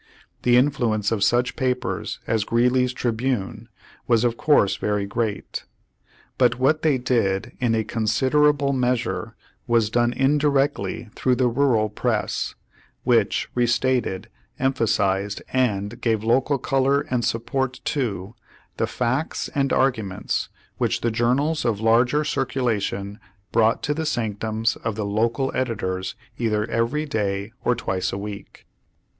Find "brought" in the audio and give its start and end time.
23.51-23.83